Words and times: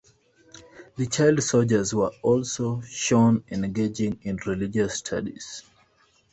The 0.95 1.05
child 1.05 1.43
soldiers 1.43 1.93
were 1.93 2.09
also 2.23 2.81
shown 2.81 3.43
engaging 3.51 4.17
in 4.23 4.37
religious 4.37 4.95
studies. 4.95 5.61